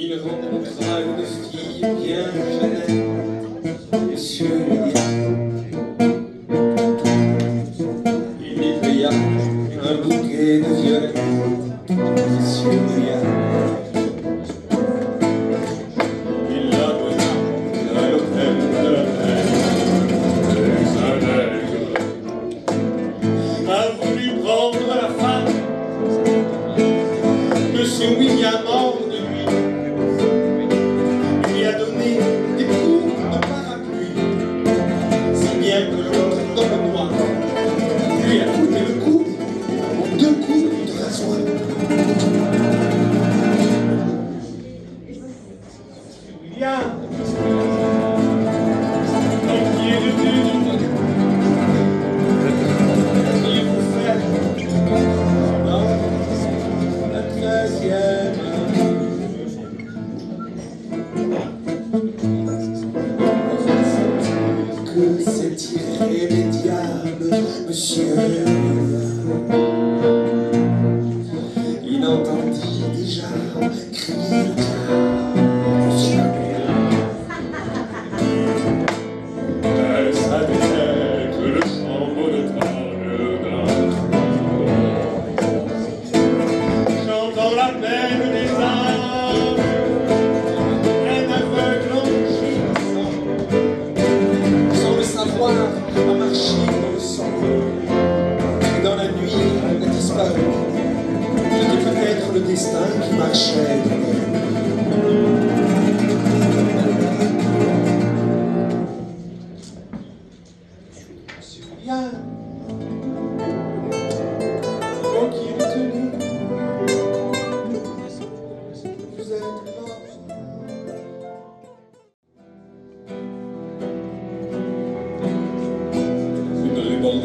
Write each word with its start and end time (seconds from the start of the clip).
il 0.00 0.14
rencontra 0.14 1.00
une 1.00 1.24
fille 1.24 1.80
bien 1.80 2.30
jeune, 2.60 3.02
Monsieur 4.08 4.46
dit, 4.46 5.00
il 8.40 8.52
lui 8.58 8.72
paya 8.80 9.10
un 9.10 9.94
bouquet 10.00 10.60
de 10.60 10.70
violets, 10.82 11.14
Monsieur 11.90 12.70
lui 12.70 13.27
monsieur. 67.68 68.57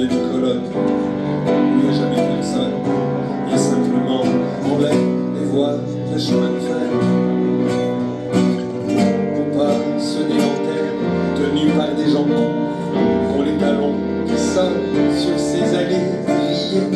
Une 0.03 0.09
rue 0.09 0.15
bordée 0.15 0.15
de 0.15 0.31
colonnes. 0.31 0.63
Il 1.47 1.83
n'y 1.83 1.89
a 1.89 1.93
jamais 1.93 2.21
personne. 2.35 2.73
Il 3.45 3.51
y 3.51 3.55
a 3.55 3.57
simplement 3.57 4.21
en 4.21 4.77
l'air 4.79 4.91
des 4.91 5.45
voies 5.45 5.77
de 6.13 6.19
chemin 6.19 6.49
de 6.49 6.59
fer. 6.59 6.89
Pour 9.35 9.47
pas 9.57 9.75
se 9.99 10.19
délantère, 10.23 10.91
tenus 11.35 11.73
par 11.77 11.91
des 11.95 12.09
gens 12.11 12.27
ont 13.37 13.41
les 13.43 13.57
talons 13.57 13.95
qui 14.27 14.37
sonnent 14.37 14.91
sur 15.17 15.39
ces 15.39 15.75
allées 15.75 16.05
grillées, 16.27 16.89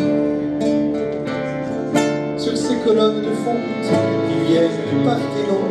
sur 2.37 2.57
ces 2.57 2.75
colonnes 2.85 3.21
de 3.21 3.31
fonte 3.43 3.83
qui 3.83 4.51
viennent 4.51 4.79
du 4.91 5.05
Parthénon, 5.05 5.61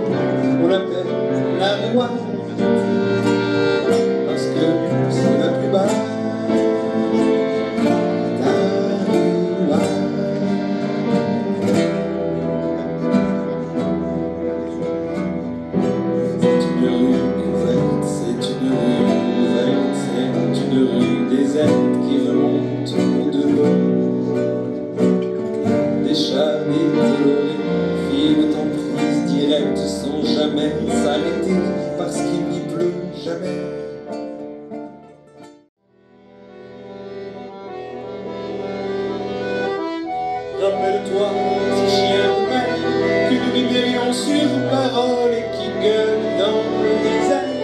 sur 44.66 44.70
parole 44.70 45.32
et 45.32 45.44
qui 45.56 45.68
gueule 45.82 46.38
dans 46.38 46.62
le 46.82 46.92
désert, 47.02 47.54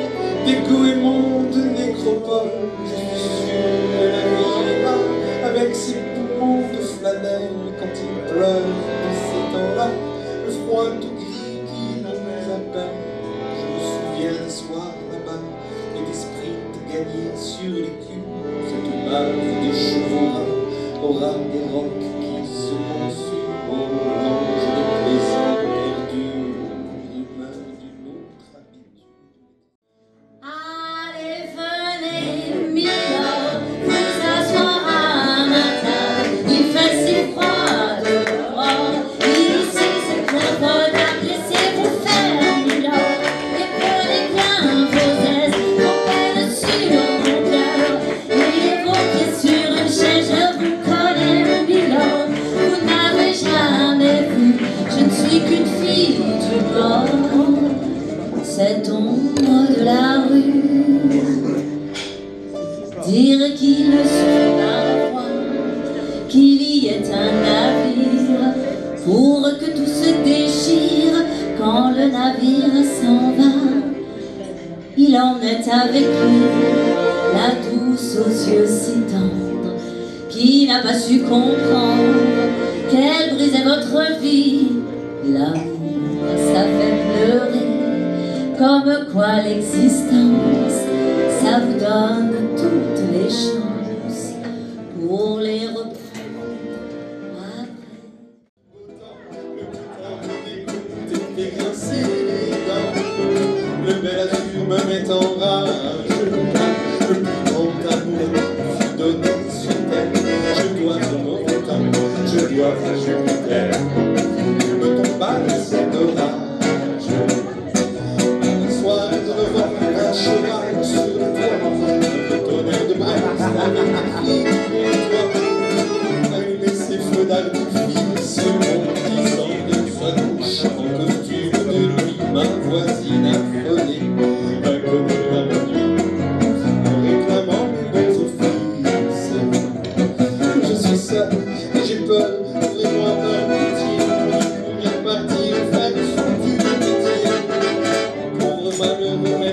d'écho 0.47 0.85
et 0.85 0.97
monde 0.97 1.55
nécropole. 1.77 2.51
Je 2.85 2.95
suis 2.95 3.47
sûr 3.47 3.63
la 4.01 4.23
vie 4.37 4.53
avec 5.45 5.75
ses 5.75 5.95
poumons 6.15 6.69
de 6.73 6.79
flanelle, 6.79 7.51
quand 7.79 7.95
il 7.95 8.33
pleure 8.33 8.61
de 8.61 9.11
ces 9.15 9.43
temps-là, 9.53 9.89
le 10.47 10.53
froid 10.53 10.87
tout 11.01 11.15
gris 11.17 11.61
qui 11.67 12.03
nous 12.03 12.53
appelle. 12.53 12.97
Je 13.59 13.65
me 13.67 13.81
souviens 13.91 14.45
des 14.45 14.51
soirs 14.51 14.97
là-bas 15.11 15.43
et 15.97 16.03
des 16.09 16.17
sprints 16.17 16.79
gagnés 16.89 17.37
sur 17.37 17.73
les 17.75 17.95
culs, 18.05 18.31
cette 18.69 19.11
bave 19.11 19.35
des 19.63 19.77
chevaux 19.77 20.33
au 21.03 21.13
ras 21.13 21.39
des 21.53 21.65
rocs 21.73 21.99
qui 22.21 22.47
se 22.47 22.75
consument 22.93 23.12
pour 69.05 69.43
que 69.59 69.67
tout 69.67 69.87
se 69.87 70.11
déchire 70.25 71.25
quand 71.59 71.91
le 71.91 72.11
navire 72.11 72.85
s'en 73.01 73.33
va. 73.37 73.53
Il 74.97 75.17
en 75.17 75.41
est 75.41 75.69
avec 75.69 76.05
lui, 76.05 76.43
la 77.35 77.55
douce 77.71 78.19
aux 78.19 78.51
yeux 78.51 78.67
si 78.67 79.01
tendres, 79.13 79.75
qui 80.29 80.67
n'a 80.67 80.81
pas 80.81 80.95
su 80.95 81.21
comprendre 81.21 82.13
qu'elle 82.91 83.35
brisait 83.35 83.65
votre 83.65 84.21
vie. 84.21 84.69
L'amour, 85.33 86.37
ça 86.53 86.63
fait 86.65 86.99
pleurer, 87.15 88.59
comme 88.59 89.13
quoi 89.13 89.43
l'existence, 89.45 90.79
ça 91.43 91.61
vous 91.61 91.79
donne 91.79 92.33
toutes 92.57 93.02
work. 112.63 113.32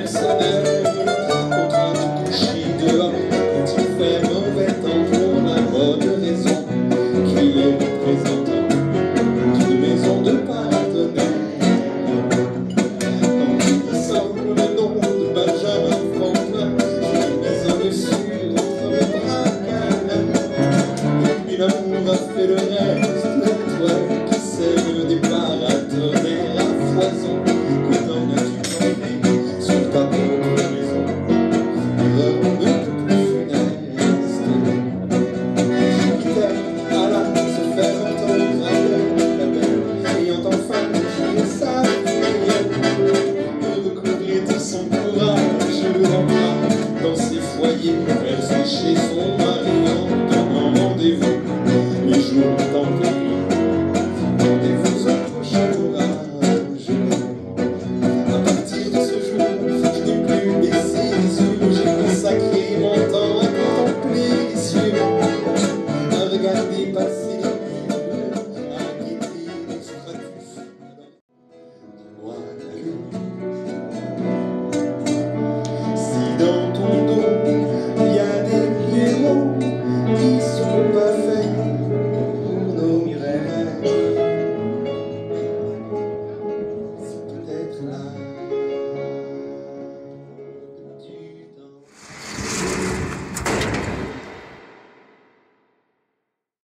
Exodus. 0.10 0.59